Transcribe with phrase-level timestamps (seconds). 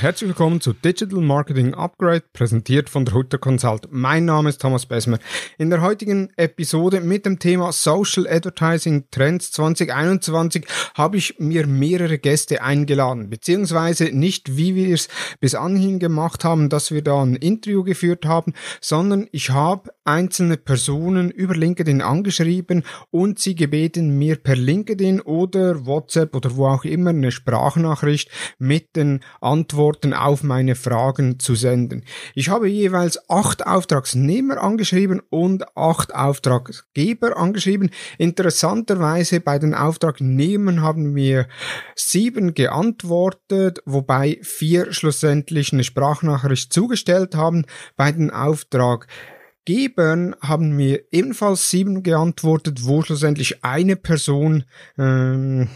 [0.00, 3.88] herzlich willkommen zu Digital Marketing Upgrade, präsentiert von der Hutter Consult.
[3.90, 5.18] Mein Name ist Thomas Besmer.
[5.58, 12.18] In der heutigen Episode mit dem Thema Social Advertising Trends 2021 habe ich mir mehrere
[12.18, 15.08] Gäste eingeladen, beziehungsweise nicht wie wir es
[15.40, 20.58] bis anhin gemacht haben, dass wir da ein Interview geführt haben, sondern ich habe einzelne
[20.58, 26.84] Personen über LinkedIn angeschrieben und sie gebeten, mir per LinkedIn oder WhatsApp oder wo auch
[26.84, 32.04] immer eine Sprachnachricht mit den Antworten auf meine Fragen zu senden.
[32.34, 37.90] Ich habe jeweils acht Auftragsnehmer angeschrieben und acht Auftraggeber angeschrieben.
[38.18, 41.48] Interessanterweise bei den Auftragnehmern haben mir
[41.94, 47.64] sieben geantwortet, wobei vier schlussendlich eine Sprachnachricht zugestellt haben.
[47.96, 54.64] Bei den Auftraggebern haben mir ebenfalls sieben geantwortet, wo schlussendlich eine Person
[54.98, 55.68] ähm,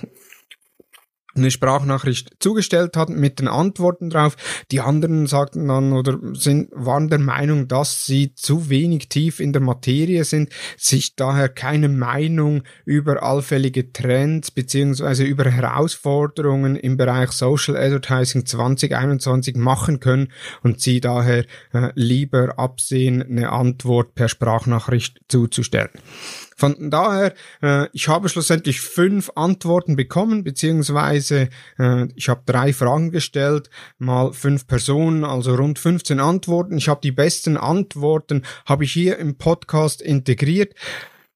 [1.35, 4.37] eine Sprachnachricht zugestellt hat mit den Antworten drauf.
[4.71, 9.53] Die anderen sagten dann oder sind, waren der Meinung, dass sie zu wenig tief in
[9.53, 17.33] der Materie sind, sich daher keine Meinung über allfällige Trends beziehungsweise über Herausforderungen im Bereich
[17.33, 25.21] Social Advertising 2021 machen können und sie daher äh, lieber absehen, eine Antwort per Sprachnachricht
[25.29, 25.91] zuzustellen.
[26.63, 33.11] Von daher, äh, ich habe schlussendlich fünf Antworten bekommen, beziehungsweise äh, ich habe drei Fragen
[33.11, 33.69] gestellt,
[33.99, 36.79] mal fünf Personen, also rund 15 Antworten.
[36.79, 40.75] Ich habe die besten Antworten, habe ich hier im Podcast integriert.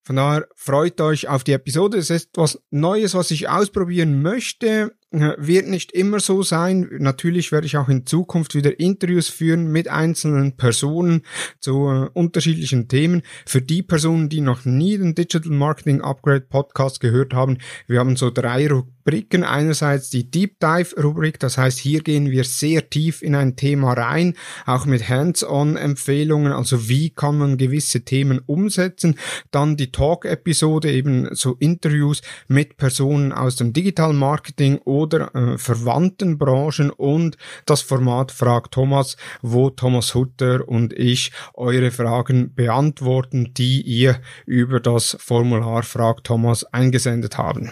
[0.05, 1.99] Von daher freut euch auf die Episode.
[1.99, 4.95] Es ist etwas Neues, was ich ausprobieren möchte.
[5.13, 6.89] Wird nicht immer so sein.
[6.99, 11.23] Natürlich werde ich auch in Zukunft wieder Interviews führen mit einzelnen Personen
[11.61, 13.23] zu äh, unterschiedlichen Themen.
[13.47, 18.17] Für die Personen, die noch nie den Digital Marketing Upgrade Podcast gehört haben, wir haben
[18.17, 19.45] so drei Rubriken.
[19.45, 23.93] Einerseits die Deep Dive Rubrik, das heißt, hier gehen wir sehr tief in ein Thema
[23.93, 24.35] rein,
[24.67, 29.15] auch mit Hands-on Empfehlungen, also wie kann man gewisse Themen umsetzen.
[29.53, 36.39] Dann die Talk-Episode, eben so Interviews mit Personen aus dem Digital Marketing oder äh, verwandten
[36.39, 37.37] Branchen und
[37.67, 44.81] das Format Frag Thomas, wo Thomas Hutter und ich eure Fragen beantworten, die ihr über
[44.81, 47.71] das Formular Frag Thomas eingesendet haben.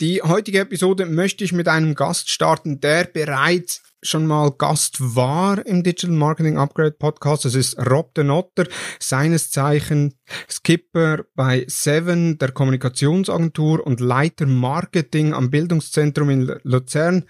[0.00, 5.64] Die heutige Episode möchte ich mit einem Gast starten, der bereits schon mal Gast war
[5.66, 7.44] im Digital Marketing Upgrade Podcast.
[7.44, 8.66] Das ist Rob de Notter,
[8.98, 10.14] seines Zeichen
[10.48, 17.26] Skipper bei Seven, der Kommunikationsagentur und Leiter Marketing am Bildungszentrum in Luzern.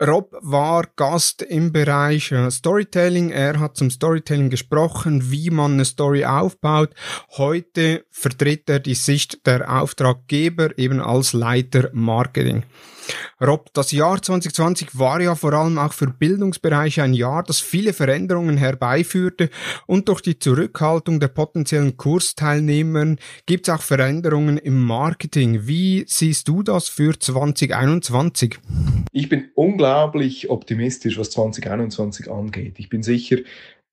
[0.00, 3.30] Rob war Gast im Bereich äh, Storytelling.
[3.30, 6.90] Er hat zum Storytelling gesprochen, wie man eine Story aufbaut.
[7.36, 12.62] Heute vertritt er die Sicht der Auftraggeber eben als Leiter Marketing.
[13.40, 17.92] Rob, das Jahr 2020 war ja vor allem auch für Bildungsbereiche ein Jahr, das viele
[17.92, 19.50] Veränderungen herbeiführte
[19.86, 23.16] und durch die Zurückhaltung der potenziellen Kursteilnehmer
[23.46, 25.66] gibt es auch Veränderungen im Marketing.
[25.66, 28.58] Wie siehst du das für 2021?
[29.12, 32.74] Ich bin unglaublich optimistisch, was 2021 angeht.
[32.78, 33.38] Ich bin sicher,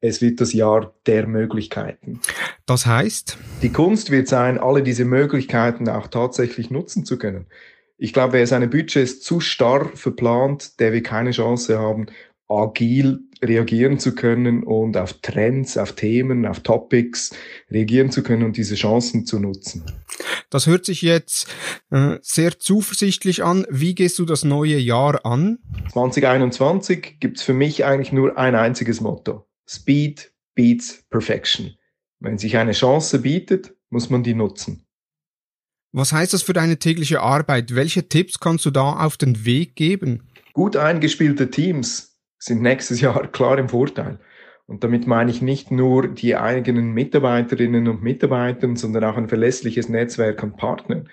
[0.01, 2.19] es wird das Jahr der Möglichkeiten.
[2.65, 3.37] Das heißt?
[3.61, 7.47] Die Kunst wird sein, alle diese Möglichkeiten auch tatsächlich nutzen zu können.
[7.97, 12.07] Ich glaube, wer seine Budgets zu starr verplant, der wird keine Chance haben,
[12.47, 17.31] agil reagieren zu können und auf Trends, auf Themen, auf Topics
[17.71, 19.83] reagieren zu können und diese Chancen zu nutzen.
[20.49, 21.47] Das hört sich jetzt
[21.89, 23.65] äh, sehr zuversichtlich an.
[23.69, 25.59] Wie gehst du das neue Jahr an?
[25.91, 29.47] 2021 gibt's für mich eigentlich nur ein einziges Motto.
[29.67, 31.75] Speed beats Perfection.
[32.19, 34.84] Wenn sich eine Chance bietet, muss man die nutzen.
[35.97, 37.73] Was heißt das für deine tägliche Arbeit?
[37.73, 40.23] Welche Tipps kannst du da auf den Weg geben?
[40.51, 44.19] Gut eingespielte Teams sind nächstes Jahr klar im Vorteil.
[44.67, 49.87] Und damit meine ich nicht nur die eigenen Mitarbeiterinnen und Mitarbeiter, sondern auch ein verlässliches
[49.87, 51.07] Netzwerk an Partnern.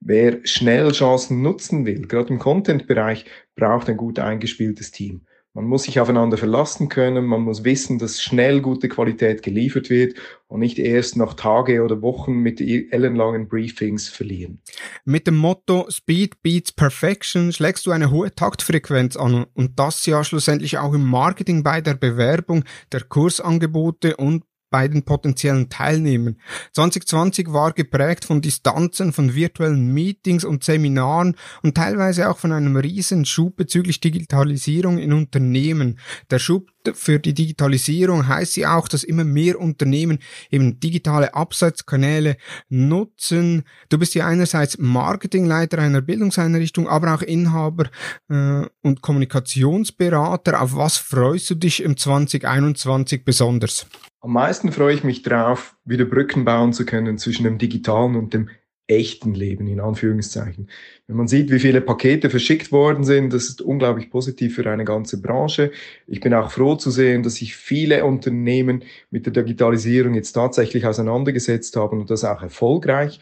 [0.00, 5.26] Wer schnell Chancen nutzen will, gerade im Content-Bereich, braucht ein gut eingespieltes Team.
[5.54, 10.14] Man muss sich aufeinander verlassen können, man muss wissen, dass schnell gute Qualität geliefert wird
[10.48, 14.62] und nicht erst nach Tage oder Wochen mit ellenlangen Briefings verlieren.
[15.04, 20.24] Mit dem Motto Speed beats Perfection schlägst du eine hohe Taktfrequenz an und das ja
[20.24, 26.36] schlussendlich auch im Marketing bei der Bewerbung der Kursangebote und bei den potenziellen Teilnehmern.
[26.72, 32.76] 2020 war geprägt von Distanzen, von virtuellen Meetings und Seminaren und teilweise auch von einem
[32.76, 36.00] riesen Schub bezüglich Digitalisierung in Unternehmen.
[36.30, 40.18] Der Schub für die Digitalisierung heißt sie auch, dass immer mehr Unternehmen
[40.50, 42.36] eben digitale Absatzkanäle
[42.68, 43.64] nutzen.
[43.88, 47.90] Du bist ja einerseits Marketingleiter einer Bildungseinrichtung, aber auch Inhaber
[48.28, 50.60] äh, und Kommunikationsberater.
[50.60, 53.86] Auf was freust du dich im 2021 besonders?
[54.20, 58.34] Am meisten freue ich mich darauf, wieder Brücken bauen zu können zwischen dem digitalen und
[58.34, 58.50] dem
[58.86, 60.68] echten Leben, in Anführungszeichen.
[61.06, 64.84] Wenn man sieht, wie viele Pakete verschickt worden sind, das ist unglaublich positiv für eine
[64.84, 65.70] ganze Branche.
[66.06, 70.86] Ich bin auch froh zu sehen, dass sich viele Unternehmen mit der Digitalisierung jetzt tatsächlich
[70.86, 73.20] auseinandergesetzt haben und das auch erfolgreich.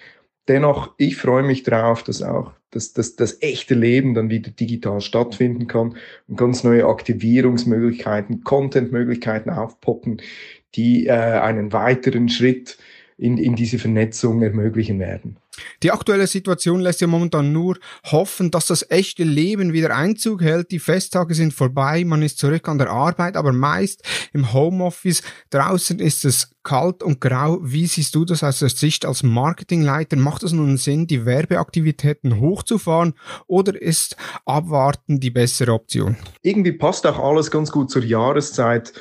[0.48, 5.00] Dennoch, ich freue mich darauf, dass auch dass, dass das echte Leben dann wieder digital
[5.00, 5.96] stattfinden kann
[6.28, 10.22] und ganz neue Aktivierungsmöglichkeiten, Contentmöglichkeiten aufpoppen,
[10.74, 12.78] die äh, einen weiteren Schritt
[13.18, 15.36] in, in diese Vernetzung ermöglichen werden.
[15.82, 20.70] Die aktuelle Situation lässt ja momentan nur hoffen, dass das echte Leben wieder Einzug hält.
[20.70, 24.02] Die Festtage sind vorbei, man ist zurück an der Arbeit, aber meist
[24.32, 25.22] im Homeoffice.
[25.50, 27.58] Draußen ist es kalt und grau.
[27.62, 30.16] Wie siehst du das aus der Sicht als Marketingleiter?
[30.16, 33.14] Macht es nun Sinn, die Werbeaktivitäten hochzufahren
[33.46, 36.16] oder ist Abwarten die bessere Option?
[36.42, 38.92] Irgendwie passt auch alles ganz gut zur Jahreszeit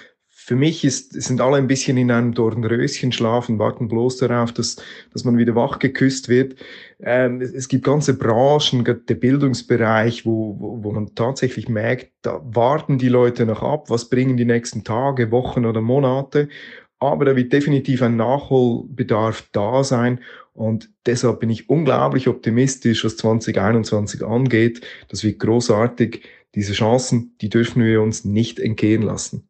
[0.50, 4.78] für mich ist, sind alle ein bisschen in einem Dornröschen schlafen, warten bloß darauf, dass,
[5.14, 6.56] dass man wieder wach geküsst wird.
[7.00, 12.42] Ähm, es, es, gibt ganze Branchen, der Bildungsbereich, wo, wo, wo man tatsächlich merkt, da
[12.44, 16.50] warten die Leute noch ab, was bringen die nächsten Tage, Wochen oder Monate.
[16.98, 20.20] Aber da wird definitiv ein Nachholbedarf da sein.
[20.54, 24.82] Und deshalb bin ich unglaublich optimistisch, was 2021 angeht.
[25.10, 26.24] Das wird großartig.
[26.56, 29.49] Diese Chancen, die dürfen wir uns nicht entgehen lassen.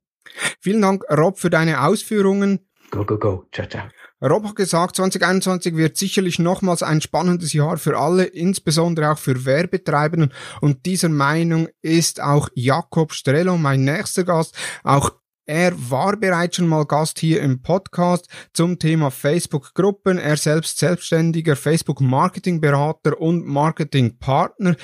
[0.59, 2.59] Vielen Dank, Rob, für deine Ausführungen.
[2.91, 3.45] Go, go, go.
[3.51, 3.83] Ciao, ciao.
[4.21, 9.45] Rob hat gesagt, 2021 wird sicherlich nochmals ein spannendes Jahr für alle, insbesondere auch für
[9.45, 10.33] Werbetreibenden.
[10.59, 14.55] Und dieser Meinung ist auch Jakob Strello, mein nächster Gast.
[14.83, 15.11] Auch
[15.45, 20.19] er war bereits schon mal Gast hier im Podcast zum Thema Facebook-Gruppen.
[20.19, 24.75] Er selbst selbstständiger Facebook-Marketing-Berater und Marketing-Partner.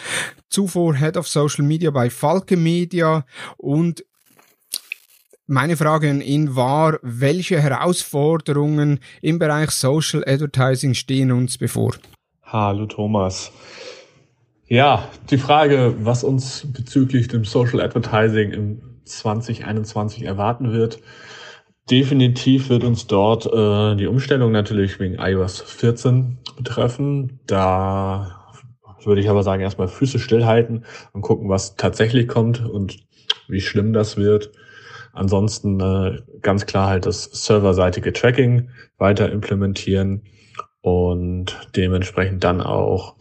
[0.50, 3.26] Zuvor Head of Social Media bei Falke Media
[3.58, 4.06] und
[5.48, 11.96] meine Frage an ihn war, welche Herausforderungen im Bereich Social Advertising stehen uns bevor?
[12.44, 13.52] Hallo Thomas.
[14.68, 21.00] Ja, die Frage, was uns bezüglich dem Social Advertising im 2021 erwarten wird,
[21.92, 27.40] definitiv wird uns dort äh, die Umstellung natürlich wegen iOS 14 betreffen.
[27.46, 28.42] Da
[29.04, 32.98] würde ich aber sagen, erstmal Füße stillhalten und gucken, was tatsächlich kommt und
[33.48, 34.52] wie schlimm das wird.
[35.16, 40.24] Ansonsten äh, ganz klar halt das serverseitige Tracking weiter implementieren
[40.82, 43.16] und dementsprechend dann auch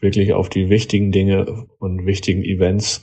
[0.00, 3.00] wirklich auf die wichtigen Dinge und wichtigen Events,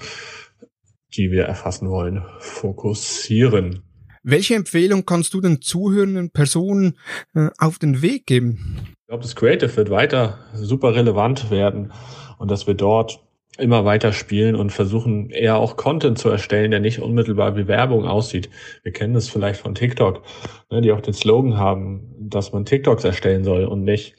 [1.16, 3.84] die wir erfassen wollen, fokussieren.
[4.24, 6.98] Welche Empfehlung kannst du den zuhörenden Personen
[7.34, 8.78] äh, auf den Weg geben?
[9.00, 11.94] Ich glaube, das Creative wird weiter super relevant werden
[12.40, 13.23] und dass wir dort
[13.58, 18.06] immer weiter spielen und versuchen eher auch Content zu erstellen, der nicht unmittelbar wie Werbung
[18.06, 18.50] aussieht.
[18.82, 20.24] Wir kennen das vielleicht von TikTok,
[20.72, 24.16] ne, die auch den Slogan haben, dass man TikToks erstellen soll und nicht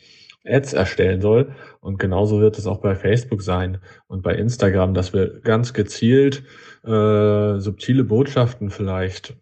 [0.46, 1.54] Ads erstellen soll.
[1.81, 6.44] Und genauso wird es auch bei Facebook sein und bei Instagram, dass wir ganz gezielt
[6.84, 9.36] äh, subtile Botschaften vielleicht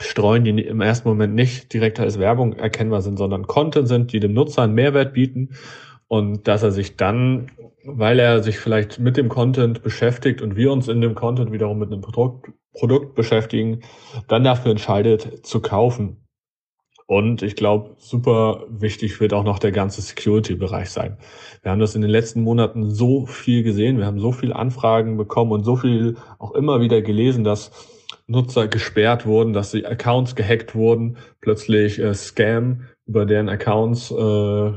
[0.00, 4.20] streuen, die im ersten Moment nicht direkt als Werbung erkennbar sind, sondern Content sind, die
[4.20, 5.50] dem Nutzer einen Mehrwert bieten
[6.08, 7.50] und dass er sich dann
[7.86, 11.78] weil er sich vielleicht mit dem Content beschäftigt und wir uns in dem Content wiederum
[11.78, 13.80] mit einem Produkt, Produkt beschäftigen,
[14.28, 16.22] dann dafür entscheidet zu kaufen.
[17.06, 21.18] Und ich glaube, super wichtig wird auch noch der ganze Security-Bereich sein.
[21.62, 23.98] Wir haben das in den letzten Monaten so viel gesehen.
[23.98, 27.70] Wir haben so viel Anfragen bekommen und so viel auch immer wieder gelesen, dass
[28.26, 34.72] Nutzer gesperrt wurden, dass die Accounts gehackt wurden, plötzlich äh, Scam über deren Accounts äh,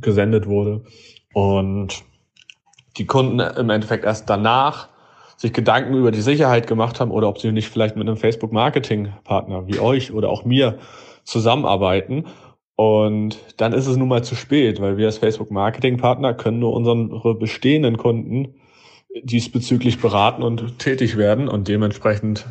[0.00, 0.82] gesendet wurde.
[1.32, 2.02] Und
[2.96, 4.88] die Kunden im Endeffekt erst danach
[5.36, 9.68] sich Gedanken über die Sicherheit gemacht haben oder ob sie nicht vielleicht mit einem Facebook-Marketing-Partner
[9.68, 10.78] wie euch oder auch mir
[11.22, 12.26] zusammenarbeiten.
[12.74, 17.34] Und dann ist es nun mal zu spät, weil wir als Facebook-Marketing-Partner können nur unsere
[17.34, 18.54] bestehenden Kunden
[19.22, 21.48] diesbezüglich beraten und tätig werden.
[21.48, 22.46] Und dementsprechend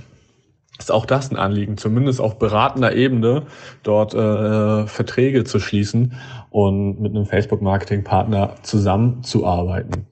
[0.79, 3.46] ist auch das ein Anliegen, zumindest auf beratender Ebene
[3.84, 6.13] dort äh, Verträge zu schließen
[6.50, 10.07] und mit einem Facebook-Marketing-Partner zusammenzuarbeiten.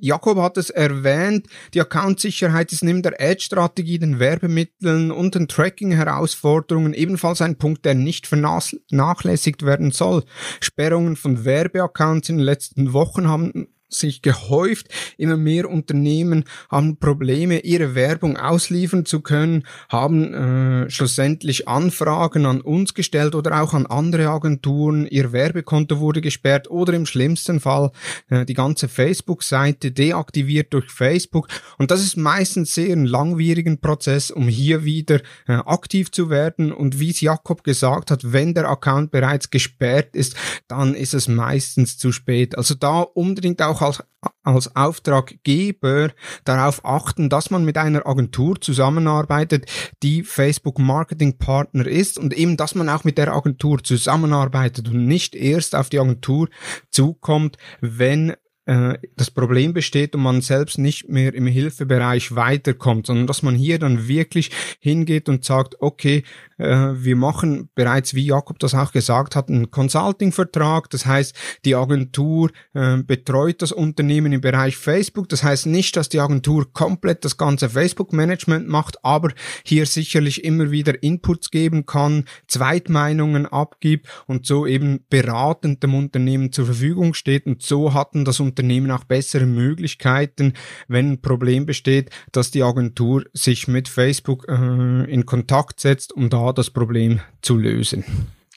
[0.00, 6.94] Jakob hat es erwähnt, die Account-Sicherheit ist neben der Ad-Strategie, den Werbemitteln und den Tracking-Herausforderungen
[6.94, 10.22] ebenfalls ein Punkt, der nicht vernachlässigt werden soll.
[10.60, 14.88] Sperrungen von Werbeaccounts in den letzten Wochen haben sich gehäuft.
[15.16, 22.60] Immer mehr Unternehmen haben Probleme, ihre Werbung ausliefern zu können, haben äh, schlussendlich Anfragen an
[22.60, 25.06] uns gestellt oder auch an andere Agenturen.
[25.06, 27.90] Ihr Werbekonto wurde gesperrt oder im schlimmsten Fall
[28.28, 31.48] äh, die ganze Facebook-Seite deaktiviert durch Facebook.
[31.78, 36.72] Und das ist meistens sehr ein langwierigen Prozess, um hier wieder äh, aktiv zu werden.
[36.72, 41.28] Und wie es Jakob gesagt hat, wenn der Account bereits gesperrt ist, dann ist es
[41.28, 42.56] meistens zu spät.
[42.56, 44.02] Also da unbedingt auch auch als,
[44.42, 46.10] als Auftraggeber
[46.44, 49.66] darauf achten, dass man mit einer Agentur zusammenarbeitet,
[50.02, 55.06] die Facebook Marketing Partner ist und eben, dass man auch mit der Agentur zusammenarbeitet und
[55.06, 56.48] nicht erst auf die Agentur
[56.90, 58.34] zukommt, wenn
[58.68, 63.54] äh, das Problem besteht und man selbst nicht mehr im Hilfebereich weiterkommt, sondern dass man
[63.54, 66.22] hier dann wirklich hingeht und sagt, okay,
[66.58, 70.90] äh, wir machen bereits, wie Jakob das auch gesagt hat, einen Consulting-Vertrag.
[70.90, 71.34] Das heißt,
[71.64, 75.30] die Agentur äh, betreut das Unternehmen im Bereich Facebook.
[75.30, 79.32] Das heißt nicht, dass die Agentur komplett das ganze Facebook-Management macht, aber
[79.64, 86.52] hier sicherlich immer wieder Inputs geben kann, Zweitmeinungen abgibt und so eben beratend dem Unternehmen
[86.52, 87.46] zur Verfügung steht.
[87.46, 88.57] Und so hatten das Unternehmen
[88.90, 90.54] auch bessere Möglichkeiten,
[90.88, 96.30] wenn ein Problem besteht, dass die Agentur sich mit Facebook äh, in Kontakt setzt, um
[96.30, 98.04] da das Problem zu lösen.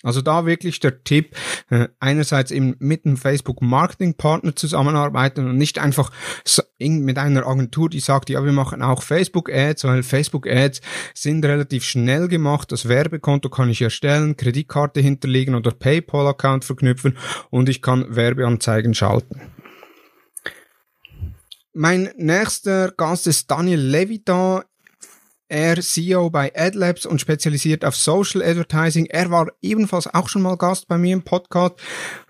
[0.03, 1.36] Also da wirklich der Tipp,
[1.70, 6.12] äh, einerseits eben mit einem Facebook Marketing Partner zusammenarbeiten und nicht einfach
[6.79, 10.81] mit einer Agentur, die sagt, ja, wir machen auch Facebook Ads, weil Facebook Ads
[11.13, 12.72] sind relativ schnell gemacht.
[12.72, 17.17] Das Werbekonto kann ich erstellen, Kreditkarte hinterlegen oder PayPal Account verknüpfen
[17.50, 19.41] und ich kann Werbeanzeigen schalten.
[21.74, 24.66] Mein nächster Gast ist Daniel Levita.
[25.48, 29.06] Er CEO bei AdLabs und spezialisiert auf Social Advertising.
[29.06, 31.75] Er war ebenfalls auch schon mal Gast bei mir im Podcast.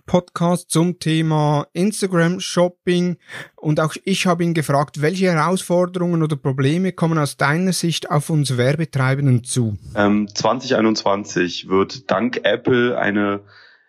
[0.05, 3.17] Podcast zum Thema Instagram Shopping
[3.55, 8.29] und auch ich habe ihn gefragt, welche Herausforderungen oder Probleme kommen aus deiner Sicht auf
[8.29, 9.77] uns Werbetreibenden zu?
[9.95, 13.41] Ähm, 2021 wird dank Apple eine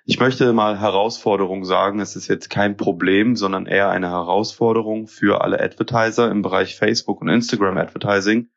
[0.04, 2.00] ich möchte mal Herausforderung sagen.
[2.00, 7.20] Es ist jetzt kein Problem, sondern eher eine Herausforderung für alle Advertiser im Bereich Facebook
[7.20, 8.48] und Instagram Advertising.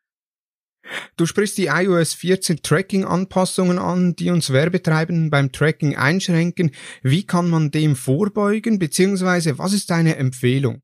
[1.16, 6.72] Du sprichst die iOS 14 Tracking-Anpassungen an, die uns Werbetreibenden beim Tracking einschränken.
[7.02, 10.82] Wie kann man dem vorbeugen, beziehungsweise was ist deine Empfehlung?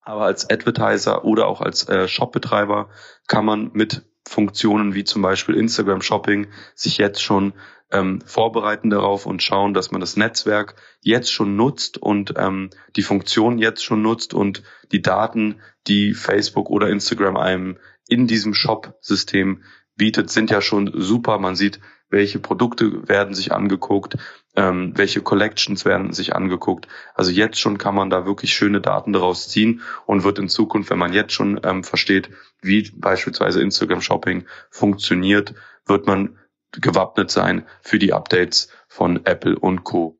[0.00, 2.90] Aber als Advertiser oder auch als äh, Shopbetreiber
[3.26, 7.52] kann man mit Funktionen wie zum Beispiel Instagram Shopping sich jetzt schon
[7.90, 13.02] ähm, vorbereiten darauf und schauen, dass man das Netzwerk jetzt schon nutzt und ähm, die
[13.02, 14.62] Funktion jetzt schon nutzt und
[14.92, 17.78] die Daten, die Facebook oder Instagram einem
[18.08, 19.62] in diesem Shop-System
[19.96, 21.38] bietet, sind ja schon super.
[21.38, 24.16] Man sieht, welche Produkte werden sich angeguckt,
[24.56, 26.86] ähm, welche Collections werden sich angeguckt.
[27.14, 30.90] Also jetzt schon kann man da wirklich schöne Daten daraus ziehen und wird in Zukunft,
[30.90, 32.30] wenn man jetzt schon ähm, versteht,
[32.62, 35.54] wie beispielsweise Instagram Shopping funktioniert,
[35.86, 36.38] wird man
[36.72, 40.18] gewappnet sein für die Updates von Apple und Co.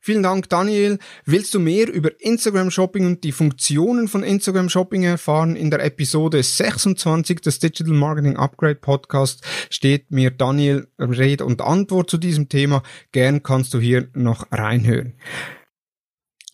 [0.00, 0.98] Vielen Dank, Daniel.
[1.24, 5.56] Willst du mehr über Instagram Shopping und die Funktionen von Instagram Shopping erfahren?
[5.56, 12.10] In der Episode 26 des Digital Marketing Upgrade Podcast steht mir Daniel Rede und Antwort
[12.10, 12.82] zu diesem Thema.
[13.12, 15.14] Gern kannst du hier noch reinhören.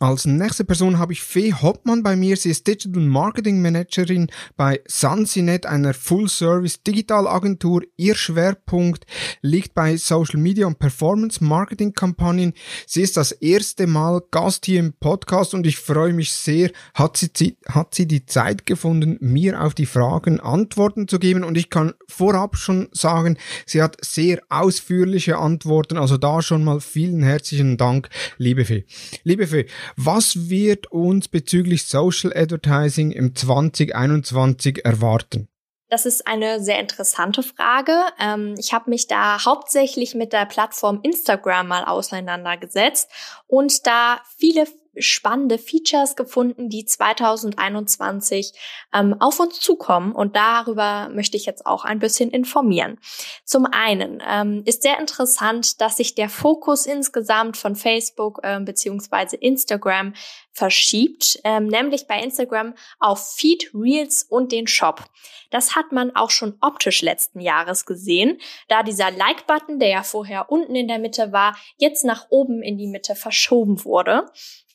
[0.01, 2.37] Als nächste Person habe ich Fee Hoppmann bei mir.
[2.37, 7.83] Sie ist Digital Marketing Managerin bei Sansinet, einer Full-Service Digitalagentur.
[7.97, 9.07] Ihr Schwerpunkt
[9.41, 12.55] liegt bei Social Media und Performance Marketing Kampagnen.
[12.89, 17.17] Sie ist das erste Mal Gast hier im Podcast und ich freue mich sehr, hat
[17.17, 21.71] sie, hat sie die Zeit gefunden, mir auf die Fragen Antworten zu geben und ich
[21.71, 25.99] kann vorab schon sagen, sie hat sehr ausführliche Antworten.
[25.99, 28.09] Also da schon mal vielen herzlichen Dank,
[28.39, 28.87] liebe Fee.
[29.23, 35.49] Liebe Fee, was wird uns bezüglich Social Advertising im 2021 erwarten?
[35.89, 37.93] Das ist eine sehr interessante Frage.
[38.19, 43.11] Ähm, ich habe mich da hauptsächlich mit der Plattform Instagram mal auseinandergesetzt
[43.47, 44.67] und da viele
[44.99, 48.53] spannende Features gefunden, die 2021
[48.93, 52.99] ähm, auf uns zukommen und darüber möchte ich jetzt auch ein bisschen informieren.
[53.45, 59.37] Zum einen ähm, ist sehr interessant, dass sich der Fokus insgesamt von Facebook äh, beziehungsweise
[59.37, 60.15] Instagram
[60.55, 65.05] verschiebt, ähm, nämlich bei Instagram auf Feed, Reels und den Shop.
[65.51, 70.51] Das hat man auch schon optisch letzten Jahres gesehen, da dieser Like-Button, der ja vorher
[70.51, 74.27] unten in der Mitte war, jetzt nach oben in die Mitte verschoben wurde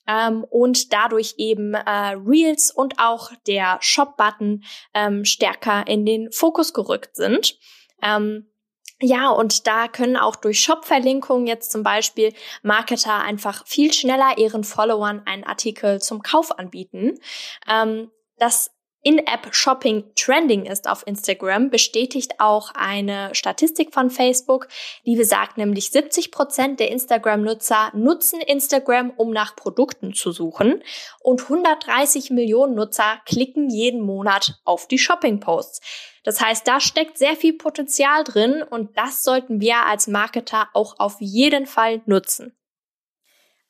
[0.09, 4.63] ähm, und dadurch eben äh, Reels und auch der Shop-Button
[4.93, 7.57] ähm, stärker in den Fokus gerückt sind.
[8.01, 8.47] Ähm,
[9.01, 14.65] Ja, und da können auch durch Shop-Verlinkungen jetzt zum Beispiel Marketer einfach viel schneller ihren
[14.65, 17.17] Followern einen Artikel zum Kauf anbieten.
[17.65, 18.71] Ähm, das
[19.01, 24.67] in-App-Shopping trending ist auf Instagram, bestätigt auch eine Statistik von Facebook,
[25.05, 30.83] die besagt nämlich 70 Prozent der Instagram-Nutzer nutzen Instagram, um nach Produkten zu suchen
[31.21, 35.81] und 130 Millionen Nutzer klicken jeden Monat auf die Shopping-Posts.
[36.23, 40.99] Das heißt, da steckt sehr viel Potenzial drin und das sollten wir als Marketer auch
[40.99, 42.58] auf jeden Fall nutzen.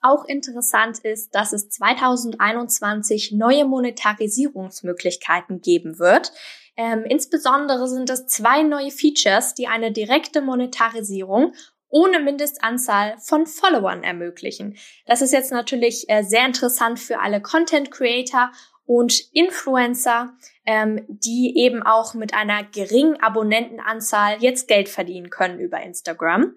[0.01, 6.31] Auch interessant ist, dass es 2021 neue Monetarisierungsmöglichkeiten geben wird.
[6.77, 11.53] Ähm, insbesondere sind es zwei neue Features, die eine direkte Monetarisierung
[11.89, 14.77] ohne Mindestanzahl von Followern ermöglichen.
[15.05, 18.51] Das ist jetzt natürlich äh, sehr interessant für alle Content Creator
[18.85, 20.33] und Influencer,
[20.65, 26.55] ähm, die eben auch mit einer geringen Abonnentenanzahl jetzt Geld verdienen können über Instagram.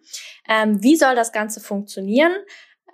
[0.48, 2.32] Ähm, wie soll das Ganze funktionieren?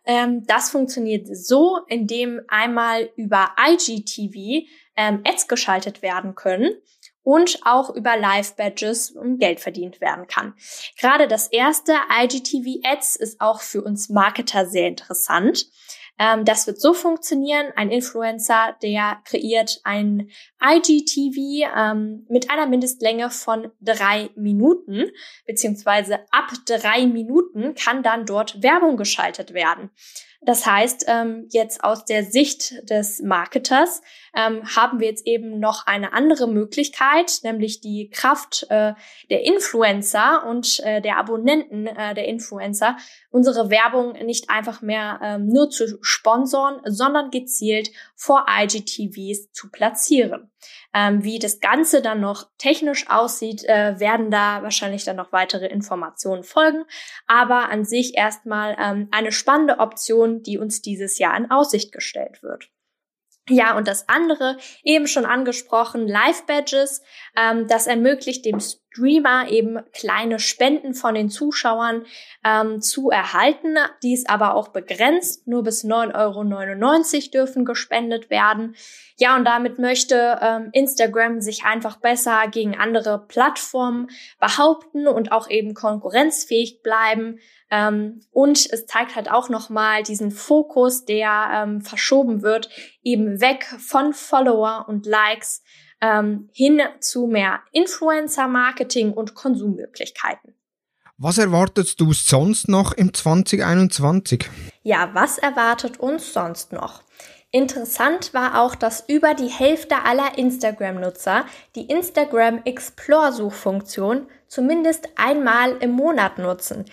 [0.09, 6.73] Ähm, das funktioniert so, indem einmal über IGTV ähm, Ads geschaltet werden können
[7.23, 10.55] und auch über Live-Badges Geld verdient werden kann.
[10.99, 15.67] Gerade das erste IGTV Ads ist auch für uns Marketer sehr interessant.
[16.19, 17.67] Ähm, das wird so funktionieren.
[17.77, 20.31] Ein Influencer, der kreiert ein
[20.63, 25.11] IGTV ähm, mit einer Mindestlänge von drei Minuten,
[25.47, 29.91] beziehungsweise ab drei Minuten kann dann dort Werbung geschaltet werden.
[30.41, 34.03] Das heißt, ähm, jetzt aus der Sicht des Marketers
[34.35, 38.95] ähm, haben wir jetzt eben noch eine andere Möglichkeit, nämlich die Kraft äh,
[39.31, 42.97] der Influencer und äh, der Abonnenten äh, der Influencer,
[43.31, 50.51] unsere Werbung nicht einfach mehr ähm, nur zu sponsoren, sondern gezielt vor IGTVs zu platzieren.
[50.95, 55.67] Ähm, wie das Ganze dann noch technisch aussieht, äh, werden da wahrscheinlich dann noch weitere
[55.67, 56.85] Informationen folgen.
[57.27, 62.43] Aber an sich erstmal ähm, eine spannende Option, die uns dieses Jahr in Aussicht gestellt
[62.43, 62.71] wird.
[63.49, 67.02] Ja, und das andere, eben schon angesprochen, Live-Badges.
[67.38, 72.04] Ähm, das ermöglicht dem Streamer eben kleine Spenden von den Zuschauern
[72.45, 73.76] ähm, zu erhalten.
[74.02, 75.47] Dies aber auch begrenzt.
[75.47, 78.74] Nur bis 9,99 Euro dürfen gespendet werden.
[79.16, 84.09] Ja, und damit möchte ähm, Instagram sich einfach besser gegen andere Plattformen
[84.40, 87.38] behaupten und auch eben konkurrenzfähig bleiben.
[87.70, 92.68] Ähm, und es zeigt halt auch nochmal diesen Fokus, der ähm, verschoben wird,
[93.03, 95.62] eben weg von Follower und Likes
[96.01, 100.55] ähm, hin zu mehr Influencer-Marketing und Konsummöglichkeiten.
[101.17, 104.49] Was erwartest du sonst noch im 2021?
[104.83, 107.03] Ja, was erwartet uns sonst noch?
[107.51, 115.93] Interessant war auch, dass über die Hälfte aller Instagram-Nutzer die Instagram Explore-Suchfunktion zumindest einmal im
[115.93, 116.85] Monat nutzen.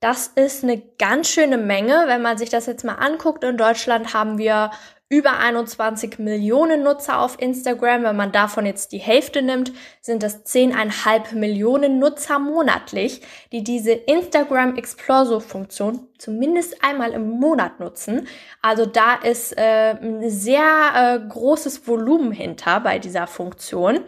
[0.00, 3.42] Das ist eine ganz schöne Menge, wenn man sich das jetzt mal anguckt.
[3.42, 4.70] In Deutschland haben wir
[5.08, 8.04] über 21 Millionen Nutzer auf Instagram.
[8.04, 13.20] Wenn man davon jetzt die Hälfte nimmt, sind das 10,5 Millionen Nutzer monatlich,
[13.52, 18.26] die diese Instagram Explore Funktion zumindest einmal im Monat nutzen.
[18.62, 20.62] Also da ist äh, ein sehr
[20.94, 24.00] äh, großes Volumen hinter bei dieser Funktion.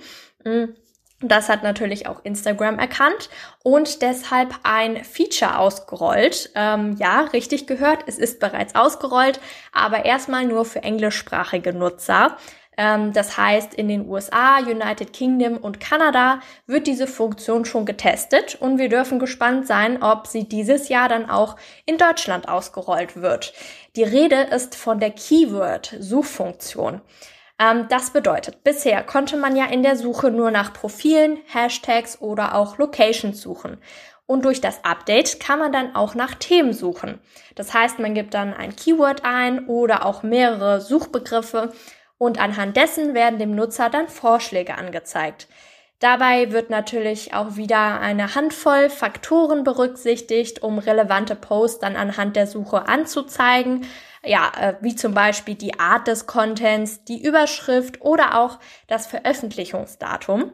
[0.45, 0.75] Mhm.
[1.21, 3.31] Das hat natürlich auch Instagram erkannt
[3.63, 6.51] und deshalb ein Feature ausgerollt.
[6.55, 9.41] Ähm, ja, richtig gehört, es ist bereits ausgerollt,
[9.73, 12.37] aber erstmal nur für englischsprachige Nutzer.
[12.77, 18.55] Ähm, das heißt, in den USA, United Kingdom und Kanada wird diese Funktion schon getestet
[18.57, 23.55] und wir dürfen gespannt sein, ob sie dieses Jahr dann auch in Deutschland ausgerollt wird.
[23.97, 27.01] Die Rede ist von der Keyword-Suchfunktion.
[27.59, 32.55] Ähm, das bedeutet, bisher konnte man ja in der Suche nur nach Profilen, Hashtags oder
[32.55, 33.79] auch Locations suchen.
[34.27, 37.21] Und durch das Update kann man dann auch nach Themen suchen.
[37.55, 41.73] Das heißt, man gibt dann ein Keyword ein oder auch mehrere Suchbegriffe
[42.19, 45.47] und anhand dessen werden dem Nutzer dann Vorschläge angezeigt.
[46.01, 52.47] Dabei wird natürlich auch wieder eine Handvoll Faktoren berücksichtigt, um relevante Posts dann anhand der
[52.47, 53.87] Suche anzuzeigen
[54.27, 58.59] ja, äh, wie zum Beispiel die Art des Contents, die Überschrift oder auch
[58.89, 60.53] das Veröffentlichungsdatum.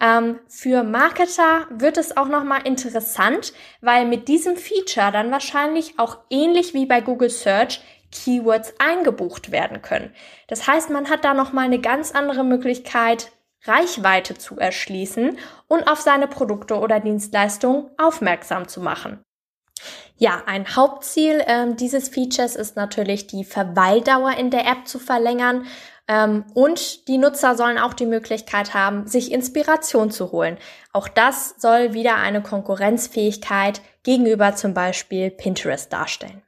[0.00, 6.18] Ähm, für Marketer wird es auch nochmal interessant, weil mit diesem Feature dann wahrscheinlich auch
[6.30, 10.12] ähnlich wie bei Google Search Keywords eingebucht werden können.
[10.48, 13.30] Das heißt, man hat da nochmal eine ganz andere Möglichkeit,
[13.64, 19.22] Reichweite zu erschließen und auf seine Produkte oder Dienstleistungen aufmerksam zu machen.
[20.16, 25.66] Ja, ein Hauptziel ähm, dieses Features ist natürlich die Verweildauer in der App zu verlängern.
[26.08, 30.58] Ähm, und die Nutzer sollen auch die Möglichkeit haben, sich Inspiration zu holen.
[30.92, 36.42] Auch das soll wieder eine Konkurrenzfähigkeit gegenüber zum Beispiel Pinterest darstellen.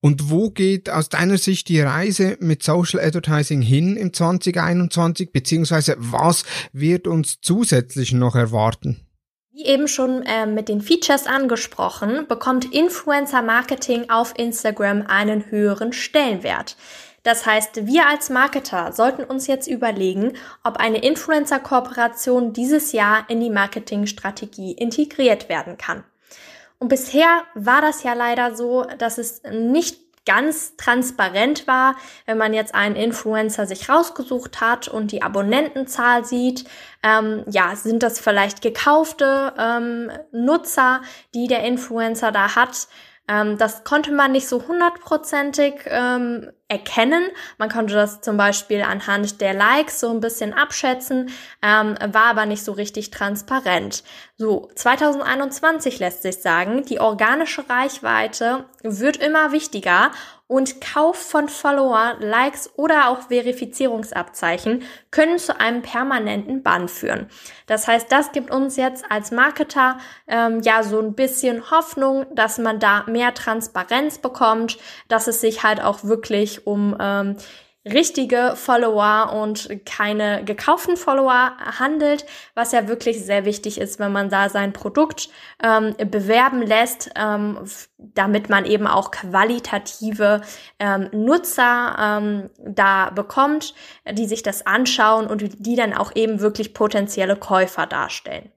[0.00, 5.96] Und wo geht aus deiner Sicht die Reise mit Social Advertising hin im 2021, beziehungsweise
[5.98, 9.05] was wird uns zusätzlich noch erwarten?
[9.56, 15.94] Wie eben schon äh, mit den Features angesprochen, bekommt Influencer Marketing auf Instagram einen höheren
[15.94, 16.76] Stellenwert.
[17.22, 23.40] Das heißt, wir als Marketer sollten uns jetzt überlegen, ob eine Influencer-Kooperation dieses Jahr in
[23.40, 26.04] die Marketingstrategie integriert werden kann.
[26.78, 32.52] Und bisher war das ja leider so, dass es nicht ganz transparent war, wenn man
[32.52, 36.64] jetzt einen Influencer sich rausgesucht hat und die Abonnentenzahl sieht.
[37.02, 41.00] Ähm, ja, sind das vielleicht gekaufte ähm, Nutzer,
[41.34, 42.88] die der Influencer da hat?
[43.28, 47.28] Ähm, das konnte man nicht so hundertprozentig ähm, erkennen.
[47.58, 51.30] Man konnte das zum Beispiel anhand der Likes so ein bisschen abschätzen,
[51.62, 54.04] ähm, war aber nicht so richtig transparent.
[54.36, 60.10] So, 2021 lässt sich sagen, die organische Reichweite wird immer wichtiger
[60.48, 67.28] und Kauf von Follower, Likes oder auch Verifizierungsabzeichen können zu einem permanenten Bann führen.
[67.66, 72.58] Das heißt, das gibt uns jetzt als Marketer ähm, ja so ein bisschen Hoffnung, dass
[72.58, 74.78] man da mehr Transparenz bekommt,
[75.08, 77.36] dass es sich halt auch wirklich um ähm,
[77.86, 84.28] richtige Follower und keine gekauften Follower handelt, was ja wirklich sehr wichtig ist, wenn man
[84.28, 85.28] da sein Produkt
[85.62, 87.58] ähm, bewerben lässt, ähm,
[87.98, 90.42] damit man eben auch qualitative
[90.78, 93.74] ähm, Nutzer ähm, da bekommt,
[94.10, 98.50] die sich das anschauen und die dann auch eben wirklich potenzielle Käufer darstellen.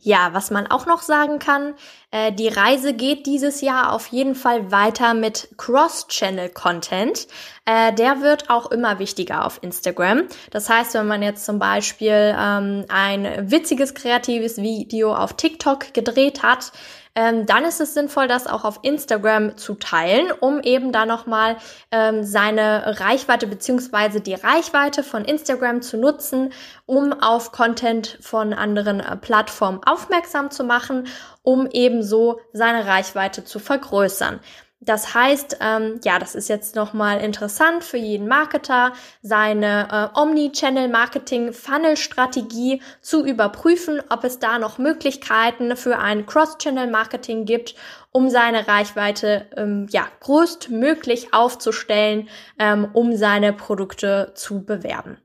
[0.00, 1.74] Ja, was man auch noch sagen kann,
[2.12, 7.26] äh, die Reise geht dieses Jahr auf jeden Fall weiter mit Cross-Channel-Content.
[7.64, 10.28] Äh, der wird auch immer wichtiger auf Instagram.
[10.50, 16.42] Das heißt, wenn man jetzt zum Beispiel ähm, ein witziges, kreatives Video auf TikTok gedreht
[16.44, 16.70] hat,
[17.16, 21.56] ähm, dann ist es sinnvoll, das auch auf Instagram zu teilen, um eben da nochmal
[21.90, 26.52] ähm, seine Reichweite beziehungsweise die Reichweite von Instagram zu nutzen,
[26.84, 31.08] um auf Content von anderen äh, Plattformen aufmerksam zu machen,
[31.42, 34.40] um ebenso seine Reichweite zu vergrößern.
[34.80, 42.82] Das heißt, ähm, ja, das ist jetzt nochmal interessant für jeden Marketer, seine äh, Omni-Channel-Marketing-Funnel-Strategie
[43.00, 47.74] zu überprüfen, ob es da noch Möglichkeiten für ein Cross-Channel-Marketing gibt,
[48.12, 55.16] um seine Reichweite ähm, ja, größtmöglich aufzustellen, ähm, um seine Produkte zu bewerben.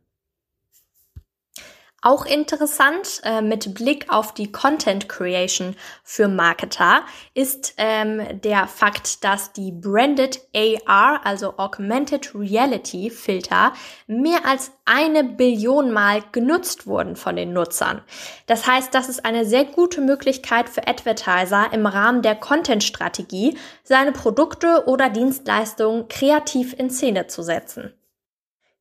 [2.04, 7.04] Auch interessant äh, mit Blick auf die Content Creation für Marketer
[7.36, 13.74] ist ähm, der Fakt, dass die Branded AR, also Augmented Reality Filter,
[14.08, 18.02] mehr als eine Billion Mal genutzt wurden von den Nutzern.
[18.48, 24.12] Das heißt, das ist eine sehr gute Möglichkeit für Advertiser im Rahmen der Content-Strategie, seine
[24.12, 27.94] Produkte oder Dienstleistungen kreativ in Szene zu setzen.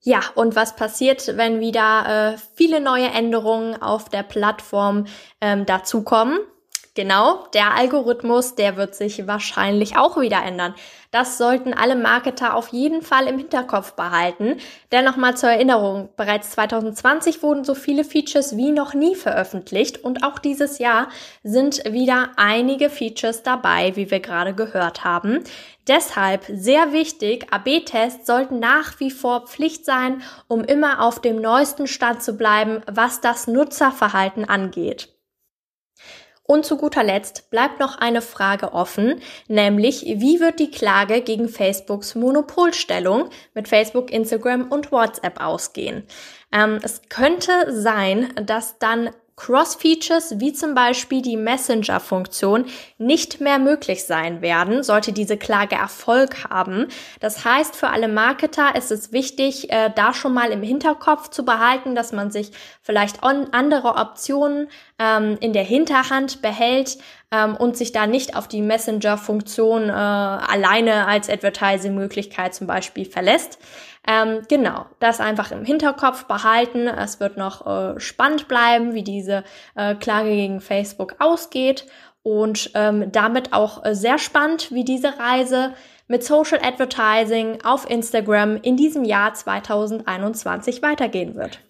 [0.02, 5.06] Ja, und was passiert, wenn wieder äh, viele neue Änderungen auf der Plattform
[5.42, 6.38] ähm, dazukommen?
[6.94, 10.74] Genau, der Algorithmus, der wird sich wahrscheinlich auch wieder ändern.
[11.12, 14.56] Das sollten alle Marketer auf jeden Fall im Hinterkopf behalten.
[14.90, 20.24] Denn nochmal zur Erinnerung, bereits 2020 wurden so viele Features wie noch nie veröffentlicht und
[20.24, 21.08] auch dieses Jahr
[21.44, 25.44] sind wieder einige Features dabei, wie wir gerade gehört haben.
[25.86, 31.86] Deshalb sehr wichtig, AB-Tests sollten nach wie vor Pflicht sein, um immer auf dem neuesten
[31.86, 35.19] Stand zu bleiben, was das Nutzerverhalten angeht.
[36.50, 41.48] Und zu guter Letzt bleibt noch eine Frage offen, nämlich wie wird die Klage gegen
[41.48, 46.02] Facebooks Monopolstellung mit Facebook, Instagram und WhatsApp ausgehen?
[46.50, 49.10] Ähm, es könnte sein, dass dann
[49.40, 52.66] Cross-Features wie zum Beispiel die Messenger-Funktion
[52.98, 56.88] nicht mehr möglich sein werden, sollte diese Klage Erfolg haben.
[57.20, 61.46] Das heißt, für alle Marketer ist es wichtig, äh, da schon mal im Hinterkopf zu
[61.46, 62.50] behalten, dass man sich
[62.82, 66.98] vielleicht andere Optionen ähm, in der Hinterhand behält
[67.32, 73.58] ähm, und sich da nicht auf die Messenger-Funktion äh, alleine als Advertising-Möglichkeit zum Beispiel verlässt.
[74.06, 76.86] Ähm, genau, das einfach im Hinterkopf behalten.
[76.86, 81.86] Es wird noch äh, spannend bleiben, wie diese äh, Klage gegen Facebook ausgeht
[82.22, 85.74] und ähm, damit auch äh, sehr spannend, wie diese Reise
[86.08, 91.60] mit Social Advertising auf Instagram in diesem Jahr 2021 weitergehen wird.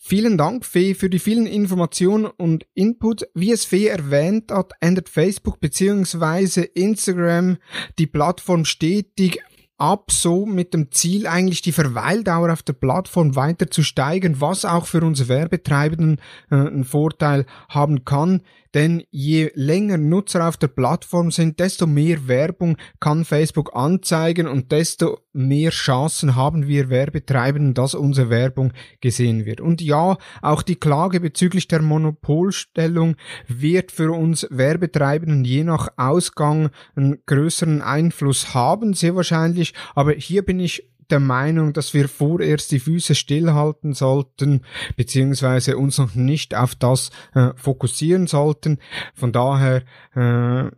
[0.00, 3.28] Vielen Dank, Fee, für die vielen Informationen und Input.
[3.34, 6.62] Wie es Fee erwähnt hat, ändert Facebook bzw.
[6.74, 7.58] Instagram
[7.98, 9.42] die Plattform stetig
[9.78, 14.64] ab, so mit dem Ziel eigentlich die Verweildauer auf der Plattform weiter zu steigern, was
[14.64, 18.42] auch für unsere Werbetreibenden äh, einen Vorteil haben kann.
[18.74, 24.72] Denn je länger Nutzer auf der Plattform sind, desto mehr Werbung kann Facebook anzeigen und
[24.72, 29.60] desto mehr Chancen haben wir Werbetreibenden, dass unsere Werbung gesehen wird.
[29.60, 36.70] Und ja, auch die Klage bezüglich der Monopolstellung wird für uns Werbetreibenden je nach Ausgang
[36.94, 39.74] einen größeren Einfluss haben, sehr wahrscheinlich.
[39.94, 44.62] Aber hier bin ich der Meinung, dass wir vorerst die Füße stillhalten sollten,
[44.96, 48.78] beziehungsweise uns noch nicht auf das äh, fokussieren sollten.
[49.14, 49.82] Von daher
[50.14, 50.70] äh,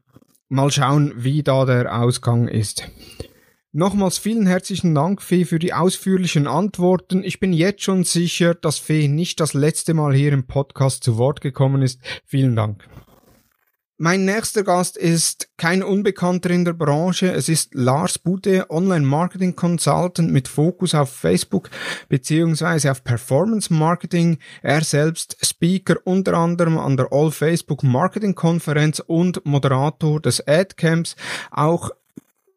[0.48, 2.88] mal schauen, wie da der Ausgang ist.
[3.72, 7.22] Nochmals vielen herzlichen Dank, Fee, für die ausführlichen Antworten.
[7.22, 11.18] Ich bin jetzt schon sicher, dass Fee nicht das letzte Mal hier im Podcast zu
[11.18, 12.00] Wort gekommen ist.
[12.24, 12.88] Vielen Dank.
[14.02, 17.34] Mein nächster Gast ist kein Unbekannter in der Branche.
[17.34, 21.68] Es ist Lars Bude, Online Marketing Consultant mit Fokus auf Facebook
[22.08, 24.38] beziehungsweise auf Performance Marketing.
[24.62, 31.14] Er selbst Speaker unter anderem an der All Facebook Marketing Konferenz und Moderator des Adcamps.
[31.50, 31.90] Auch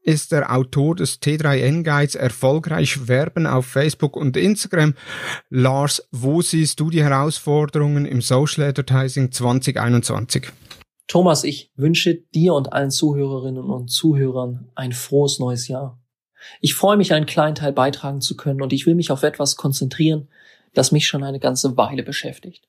[0.01, 4.93] ist der Autor des T3N Guides Erfolgreich Werben auf Facebook und Instagram.
[5.49, 10.53] Lars, wo siehst du die Herausforderungen im Social Advertising 2021?
[11.13, 16.01] Thomas, ich wünsche dir und allen Zuhörerinnen und Zuhörern ein frohes neues Jahr.
[16.59, 19.55] Ich freue mich, einen kleinen Teil beitragen zu können und ich will mich auf etwas
[19.55, 20.27] konzentrieren,
[20.73, 22.67] das mich schon eine ganze Weile beschäftigt.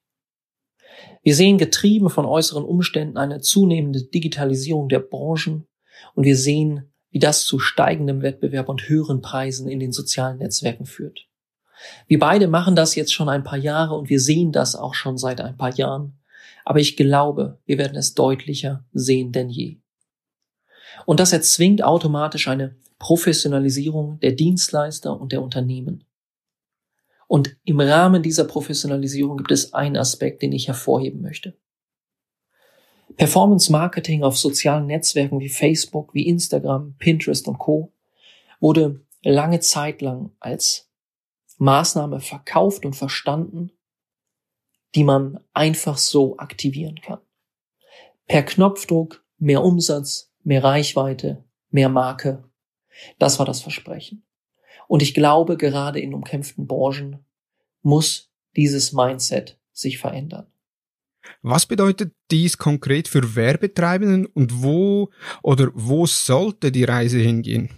[1.22, 5.66] Wir sehen getrieben von äußeren Umständen eine zunehmende Digitalisierung der Branchen
[6.14, 10.84] und wir sehen, wie das zu steigendem Wettbewerb und höheren Preisen in den sozialen Netzwerken
[10.84, 11.28] führt.
[12.08, 15.16] Wir beide machen das jetzt schon ein paar Jahre und wir sehen das auch schon
[15.16, 16.18] seit ein paar Jahren.
[16.64, 19.78] Aber ich glaube, wir werden es deutlicher sehen denn je.
[21.06, 26.04] Und das erzwingt automatisch eine Professionalisierung der Dienstleister und der Unternehmen.
[27.26, 31.56] Und im Rahmen dieser Professionalisierung gibt es einen Aspekt, den ich hervorheben möchte.
[33.16, 37.92] Performance Marketing auf sozialen Netzwerken wie Facebook, wie Instagram, Pinterest und Co.
[38.60, 40.90] wurde lange Zeit lang als
[41.58, 43.70] Maßnahme verkauft und verstanden,
[44.94, 47.18] die man einfach so aktivieren kann.
[48.26, 52.44] Per Knopfdruck mehr Umsatz, mehr Reichweite, mehr Marke.
[53.18, 54.24] Das war das Versprechen.
[54.86, 57.24] Und ich glaube, gerade in umkämpften Branchen
[57.82, 60.46] muss dieses Mindset sich verändern.
[61.42, 65.10] Was bedeutet dies konkret für Werbetreibenden und wo
[65.42, 67.70] oder wo sollte die Reise hingehen?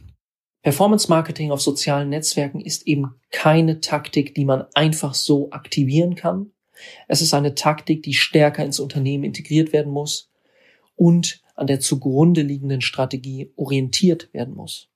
[0.62, 6.50] Performance Marketing auf sozialen Netzwerken ist eben keine Taktik, die man einfach so aktivieren kann,
[7.08, 10.30] es ist eine Taktik, die stärker ins Unternehmen integriert werden muss
[10.96, 14.88] und an der zugrunde liegenden Strategie orientiert werden muss.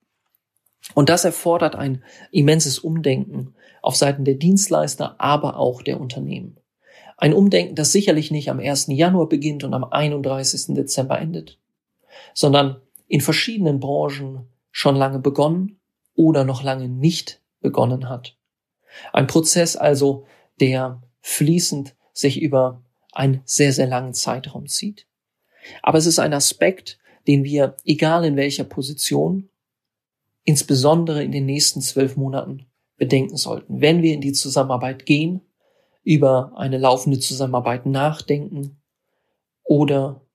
[0.94, 6.56] Und das erfordert ein immenses Umdenken auf Seiten der Dienstleister, aber auch der Unternehmen.
[7.16, 8.86] Ein Umdenken, das sicherlich nicht am 1.
[8.88, 10.74] Januar beginnt und am 31.
[10.74, 11.58] Dezember endet,
[12.34, 15.78] sondern in verschiedenen Branchen schon lange begonnen
[16.14, 18.36] oder noch lange nicht begonnen hat.
[19.12, 20.26] Ein Prozess also,
[20.60, 25.06] der fließend sich über einen sehr, sehr langen Zeitraum zieht.
[25.82, 29.50] Aber es ist ein Aspekt, den wir, egal in welcher Position,
[30.44, 33.80] insbesondere in den nächsten zwölf Monaten bedenken sollten.
[33.80, 35.42] Wenn wir in die Zusammenarbeit gehen,
[36.02, 38.80] über eine laufende Zusammenarbeit nachdenken
[39.62, 40.26] oder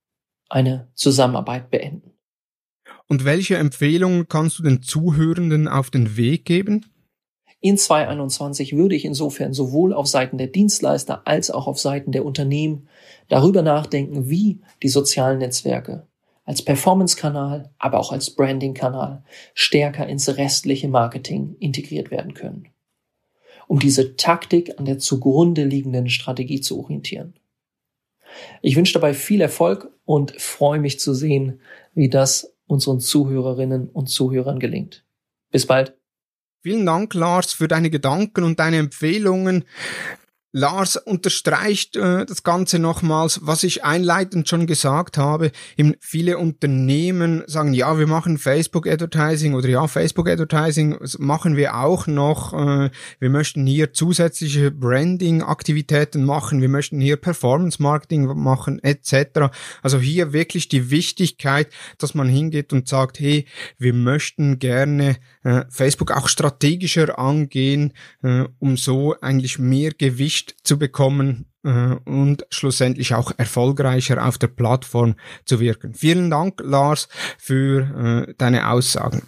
[0.47, 2.11] eine Zusammenarbeit beenden.
[3.07, 6.85] Und welche Empfehlungen kannst du den Zuhörenden auf den Weg geben?
[7.65, 12.23] In 2021 würde ich insofern sowohl auf Seiten der Dienstleister als auch auf Seiten der
[12.23, 12.87] Unternehmen
[13.27, 16.05] darüber nachdenken, wie die sozialen Netzwerke
[16.43, 19.23] als Performance-Kanal, aber auch als Branding-Kanal
[19.55, 22.67] stärker ins restliche Marketing integriert werden können,
[23.65, 27.33] um diese Taktik an der zugrunde liegenden Strategie zu orientieren.
[28.61, 31.61] Ich wünsche dabei viel Erfolg und freue mich zu sehen,
[31.95, 35.03] wie das unseren Zuhörerinnen und Zuhörern gelingt.
[35.49, 35.95] Bis bald.
[36.65, 39.65] Vielen Dank, Lars, für deine Gedanken und deine Empfehlungen.
[40.51, 45.51] Lars unterstreicht äh, das Ganze nochmals, was ich einleitend schon gesagt habe.
[45.77, 51.75] Eben viele Unternehmen sagen, ja, wir machen Facebook Advertising oder ja, Facebook Advertising machen wir
[51.75, 52.53] auch noch.
[52.53, 59.53] Äh, wir möchten hier zusätzliche Branding-Aktivitäten machen, wir möchten hier Performance Marketing machen, etc.
[59.83, 61.67] Also hier wirklich die Wichtigkeit,
[61.99, 63.45] dass man hingeht und sagt, hey,
[63.77, 70.77] wir möchten gerne äh, Facebook auch strategischer angehen, äh, um so eigentlich mehr Gewicht zu
[70.77, 75.93] bekommen äh, und schlussendlich auch erfolgreicher auf der Plattform zu wirken.
[75.93, 79.21] Vielen Dank, Lars, für äh, deine Aussagen.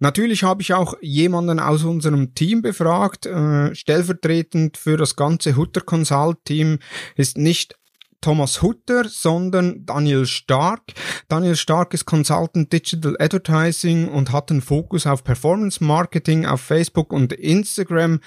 [0.00, 3.24] Natürlich habe ich auch jemanden aus unserem Team befragt.
[3.24, 6.80] Äh, stellvertretend für das ganze Hutter Consult Team
[7.14, 7.76] ist nicht
[8.24, 10.80] Thomas Hutter, sondern Daniel Stark.
[11.28, 17.12] Daniel Stark ist Consultant Digital Advertising und hat einen Fokus auf Performance Marketing auf Facebook
[17.12, 18.20] und Instagram.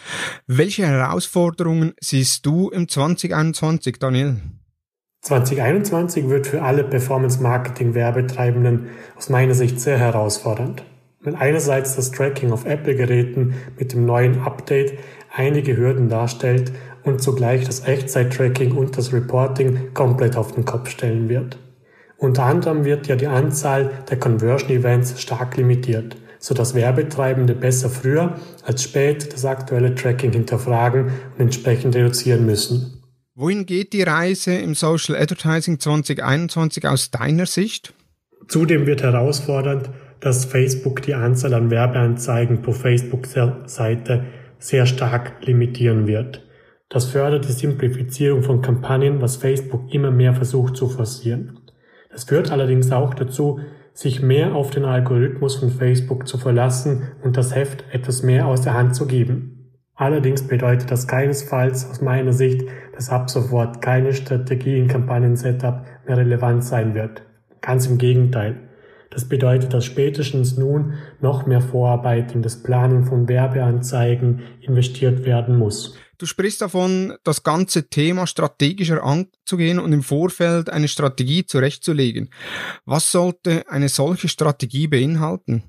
[0.45, 4.35] Welche Herausforderungen siehst du im 2021, Daniel?
[5.21, 10.83] 2021 wird für alle Performance Marketing Werbetreibenden aus meiner Sicht sehr herausfordernd.
[11.21, 14.99] Wenn einerseits das Tracking auf Apple-Geräten mit dem neuen Update
[15.33, 16.71] einige Hürden darstellt
[17.07, 21.57] und zugleich das Echtzeit-Tracking und das Reporting komplett auf den Kopf stellen wird.
[22.17, 28.83] Unter anderem wird ja die Anzahl der Conversion-Events stark limitiert, sodass Werbetreibende besser früher als
[28.83, 33.03] spät das aktuelle Tracking hinterfragen und entsprechend reduzieren müssen.
[33.35, 37.93] Wohin geht die Reise im Social Advertising 2021 aus deiner Sicht?
[38.47, 44.25] Zudem wird herausfordernd, dass Facebook die Anzahl an Werbeanzeigen pro Facebook-Seite
[44.57, 46.46] sehr stark limitieren wird.
[46.89, 51.59] Das fördert die Simplifizierung von Kampagnen, was Facebook immer mehr versucht zu forcieren.
[52.09, 53.59] Das führt allerdings auch dazu,
[53.93, 58.61] sich mehr auf den Algorithmus von Facebook zu verlassen und das Heft etwas mehr aus
[58.61, 59.57] der Hand zu geben.
[59.95, 66.17] Allerdings bedeutet das keinesfalls aus meiner Sicht, dass ab sofort keine Strategie in Kampagnen-Setup mehr
[66.17, 67.23] relevant sein wird.
[67.61, 68.66] Ganz im Gegenteil.
[69.09, 75.57] Das bedeutet, dass spätestens nun noch mehr Vorarbeit in das Planen von Werbeanzeigen investiert werden
[75.57, 75.95] muss.
[76.17, 82.31] Du sprichst davon, das ganze Thema strategischer anzugehen und im Vorfeld eine Strategie zurechtzulegen.
[82.85, 85.63] Was sollte eine solche Strategie beinhalten?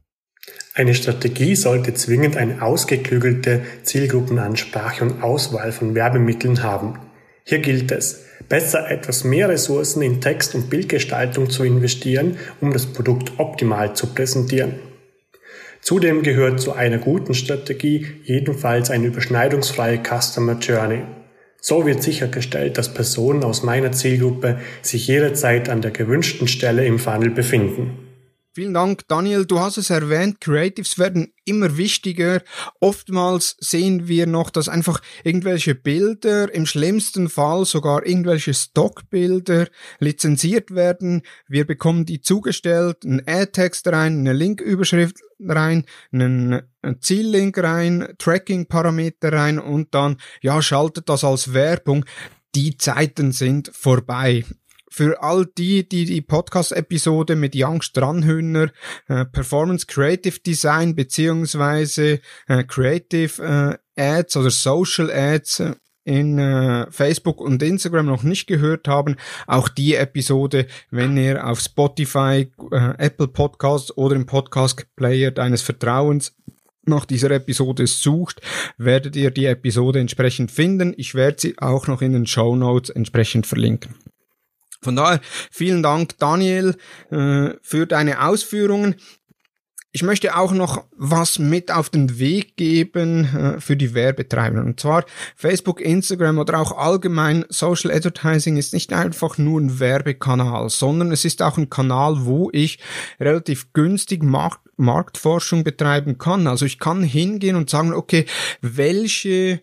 [0.74, 6.98] Eine Strategie sollte zwingend eine ausgeklügelte Zielgruppenansprache und Auswahl von Werbemitteln haben.
[7.44, 12.86] Hier gilt es, besser etwas mehr Ressourcen in Text- und Bildgestaltung zu investieren, um das
[12.86, 14.76] Produkt optimal zu präsentieren.
[15.80, 21.02] Zudem gehört zu einer guten Strategie jedenfalls eine überschneidungsfreie Customer Journey.
[21.60, 26.98] So wird sichergestellt, dass Personen aus meiner Zielgruppe sich jederzeit an der gewünschten Stelle im
[26.98, 28.07] Funnel befinden.
[28.54, 29.44] Vielen Dank, Daniel.
[29.44, 32.42] Du hast es erwähnt, Creatives werden immer wichtiger.
[32.80, 39.68] Oftmals sehen wir noch, dass einfach irgendwelche Bilder, im schlimmsten Fall sogar irgendwelche Stockbilder
[40.00, 41.22] lizenziert werden.
[41.46, 46.62] Wir bekommen die zugestellt, einen Ad-Text rein, eine Linküberschrift rein, einen
[47.00, 52.04] Ziellink rein, Tracking-Parameter rein und dann, ja, schaltet das als Werbung.
[52.54, 54.44] Die Zeiten sind vorbei
[54.90, 58.70] für all die, die die Podcast-Episode mit Young Stranhöhner
[59.08, 65.74] äh, Performance Creative Design beziehungsweise äh, Creative äh, Ads oder Social Ads äh,
[66.04, 71.60] in äh, Facebook und Instagram noch nicht gehört haben, auch die Episode, wenn ihr auf
[71.60, 76.34] Spotify, äh, Apple Podcasts oder im Podcast Player deines Vertrauens
[76.86, 78.40] nach dieser Episode sucht,
[78.78, 80.94] werdet ihr die Episode entsprechend finden.
[80.96, 83.94] Ich werde sie auch noch in den Show Notes entsprechend verlinken.
[84.80, 86.76] Von daher vielen Dank, Daniel,
[87.10, 88.96] äh, für deine Ausführungen.
[89.90, 94.60] Ich möchte auch noch was mit auf den Weg geben äh, für die Werbetreiber.
[94.60, 100.68] Und zwar Facebook, Instagram oder auch allgemein Social Advertising ist nicht einfach nur ein Werbekanal,
[100.68, 102.78] sondern es ist auch ein Kanal, wo ich
[103.18, 106.46] relativ günstig Markt Marktforschung betreiben kann.
[106.46, 108.26] Also ich kann hingehen und sagen, okay,
[108.60, 109.60] welche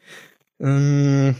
[0.59, 1.35] ähm,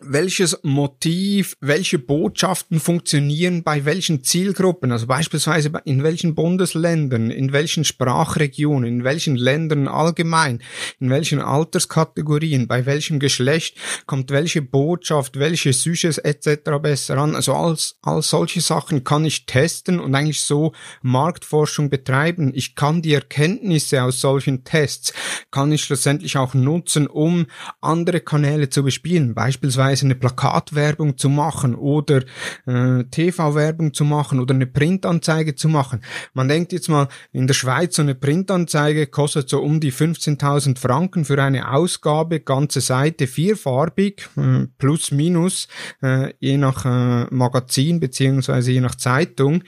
[0.00, 7.84] welches Motiv, welche Botschaften funktionieren bei welchen Zielgruppen, also beispielsweise in welchen Bundesländern, in welchen
[7.84, 10.62] Sprachregionen, in welchen Ländern allgemein,
[11.00, 16.78] in welchen Alterskategorien, bei welchem Geschlecht kommt welche Botschaft, welche Süßes etc.
[16.82, 17.34] besser an.
[17.34, 22.52] Also als, als solche Sachen kann ich testen und eigentlich so Marktforschung betreiben.
[22.54, 25.14] Ich kann die Erkenntnisse aus solchen Tests,
[25.50, 27.46] kann ich schlussendlich auch nutzen, um
[27.80, 32.22] andere Kanäle zu bespielen, beispielsweise beispielsweise eine Plakatwerbung zu machen oder
[32.66, 36.00] äh, TV-Werbung zu machen oder eine Printanzeige zu machen.
[36.34, 40.78] Man denkt jetzt mal, in der Schweiz so eine Printanzeige kostet so um die 15.000
[40.78, 45.68] Franken für eine Ausgabe, ganze Seite vierfarbig, äh, plus minus,
[46.02, 49.62] äh, je nach äh, Magazin beziehungsweise je nach Zeitung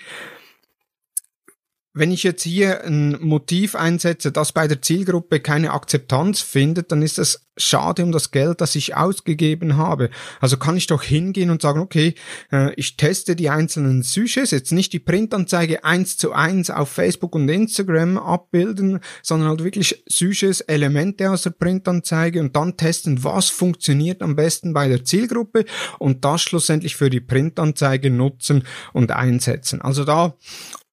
[1.98, 7.02] wenn ich jetzt hier ein Motiv einsetze, das bei der Zielgruppe keine Akzeptanz findet, dann
[7.02, 10.10] ist das schade um das Geld, das ich ausgegeben habe.
[10.40, 12.14] Also kann ich doch hingehen und sagen, okay,
[12.52, 17.34] äh, ich teste die einzelnen Sujets, jetzt nicht die Printanzeige eins zu eins auf Facebook
[17.34, 23.50] und Instagram abbilden, sondern halt wirklich Sujets, Elemente aus der Printanzeige und dann testen, was
[23.50, 25.64] funktioniert am besten bei der Zielgruppe
[25.98, 29.82] und das schlussendlich für die Printanzeige nutzen und einsetzen.
[29.82, 30.36] Also da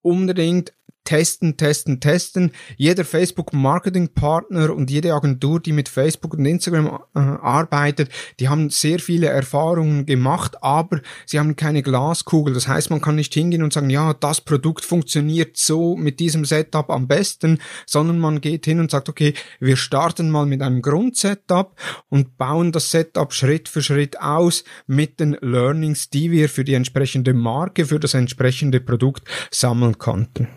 [0.01, 0.74] unbedingt
[1.06, 2.51] testen, testen, testen.
[2.76, 8.99] Jeder Facebook-Marketing-Partner und jede Agentur, die mit Facebook und Instagram äh, arbeitet, die haben sehr
[8.99, 12.53] viele Erfahrungen gemacht, aber sie haben keine Glaskugel.
[12.53, 16.43] Das heißt, man kann nicht hingehen und sagen, ja, das Produkt funktioniert so mit diesem
[16.43, 20.82] Setup am besten, sondern man geht hin und sagt, okay, wir starten mal mit einem
[20.82, 21.80] Grundsetup
[22.10, 26.74] und bauen das Setup Schritt für Schritt aus mit den Learnings, die wir für die
[26.74, 30.47] entsprechende Marke, für das entsprechende Produkt sammeln konnten.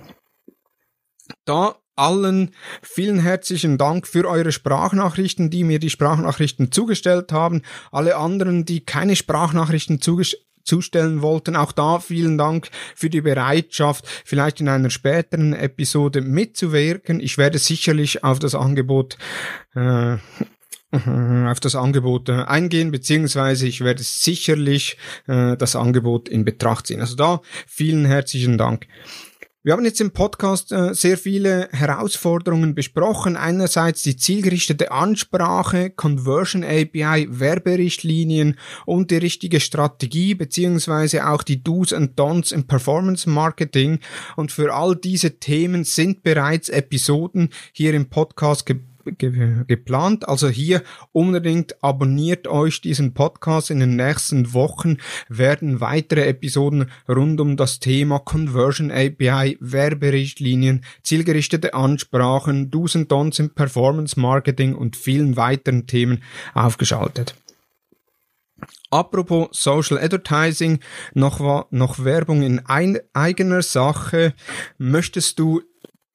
[1.44, 7.62] Da allen vielen herzlichen Dank für eure Sprachnachrichten, die mir die Sprachnachrichten zugestellt haben.
[7.90, 11.56] Alle anderen, die keine Sprachnachrichten zustellen wollten.
[11.56, 17.18] Auch da vielen Dank für die Bereitschaft, vielleicht in einer späteren Episode mitzuwirken.
[17.20, 19.18] Ich werde sicherlich auf das Angebot
[19.74, 20.18] äh,
[21.50, 27.00] auf das Angebot äh, eingehen, beziehungsweise ich werde sicherlich äh, das Angebot in Betracht ziehen.
[27.00, 28.86] Also da vielen herzlichen Dank.
[29.68, 33.36] Wir haben jetzt im Podcast äh, sehr viele Herausforderungen besprochen.
[33.36, 38.56] Einerseits die zielgerichtete Ansprache, Conversion API, Werberichtlinien
[38.86, 43.98] und die richtige Strategie beziehungsweise auch die Do's and Don'ts im Performance Marketing.
[44.36, 48.78] Und für all diese Themen sind bereits Episoden hier im Podcast ge
[49.12, 50.28] ge geplant.
[50.28, 50.82] Also hier
[51.12, 53.70] unbedingt abonniert euch diesen Podcast.
[53.70, 54.98] In den nächsten Wochen
[55.28, 63.40] werden weitere Episoden rund um das Thema Conversion API, Werberichtlinien, zielgerichtete Ansprachen, Do's and Don'ts
[63.40, 66.22] im Performance Marketing und vielen weiteren Themen
[66.54, 67.34] aufgeschaltet.
[68.90, 70.80] Apropos Social Advertising,
[71.14, 74.34] noch, noch Werbung in eigener Sache.
[74.78, 75.62] Möchtest du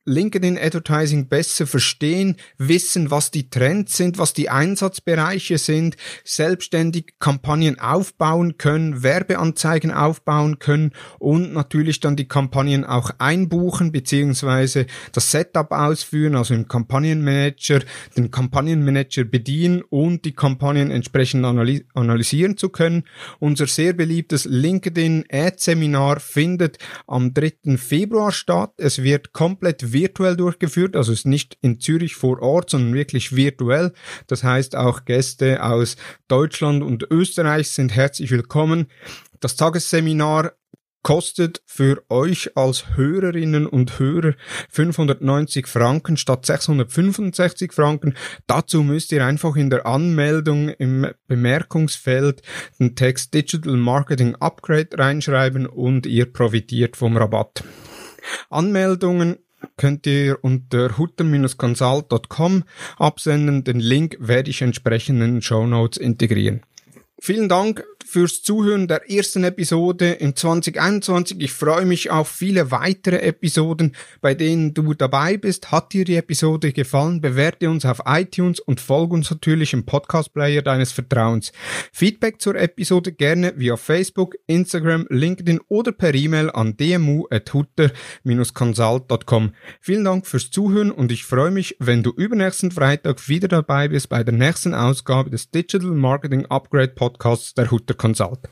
[0.05, 5.95] LinkedIn Advertising besser verstehen, wissen, was die Trends sind, was die Einsatzbereiche sind,
[6.25, 14.87] selbstständig Kampagnen aufbauen können, Werbeanzeigen aufbauen können und natürlich dann die Kampagnen auch einbuchen beziehungsweise
[15.13, 17.79] das Setup ausführen, also im Kampagnenmanager,
[18.17, 23.03] den Kampagnenmanager bedienen und die Kampagnen entsprechend analysieren zu können.
[23.39, 26.77] Unser sehr beliebtes LinkedIn Ad Seminar findet
[27.07, 27.77] am 3.
[27.77, 28.73] Februar statt.
[28.77, 33.93] Es wird komplett virtuell durchgeführt, also ist nicht in Zürich vor Ort, sondern wirklich virtuell.
[34.27, 35.95] Das heißt, auch Gäste aus
[36.27, 38.87] Deutschland und Österreich sind herzlich willkommen.
[39.39, 40.53] Das Tagesseminar
[41.03, 44.33] kostet für euch als Hörerinnen und Hörer
[44.69, 48.15] 590 Franken statt 665 Franken.
[48.47, 52.41] Dazu müsst ihr einfach in der Anmeldung im Bemerkungsfeld
[52.79, 57.63] den Text Digital Marketing Upgrade reinschreiben und ihr profitiert vom Rabatt.
[58.49, 59.37] Anmeldungen
[59.77, 62.63] könnt ihr unter hutter-consult.com
[62.97, 63.63] absenden.
[63.63, 66.61] Den Link werde ich entsprechend in den Show Notes integrieren.
[67.19, 71.39] Vielen Dank fürs Zuhören der ersten Episode im 2021.
[71.39, 75.71] Ich freue mich auf viele weitere Episoden, bei denen du dabei bist.
[75.71, 77.21] Hat dir die Episode gefallen?
[77.21, 81.51] Bewerte uns auf iTunes und folge uns natürlich im Podcast-Player deines Vertrauens.
[81.91, 89.53] Feedback zur Episode gerne via Facebook, Instagram, LinkedIn oder per E-Mail an dmu.hutter-consult.com.
[89.79, 94.09] Vielen Dank fürs Zuhören und ich freue mich, wenn du übernächsten Freitag wieder dabei bist
[94.09, 98.47] bei der nächsten Ausgabe des Digital Marketing Upgrade Podcasts der Hutter Consult.